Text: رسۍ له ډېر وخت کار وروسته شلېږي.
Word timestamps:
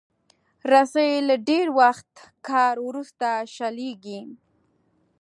رسۍ 0.71 1.11
له 1.27 1.35
ډېر 1.49 1.67
وخت 1.79 2.11
کار 2.47 2.75
وروسته 2.87 3.27
شلېږي. 3.55 4.21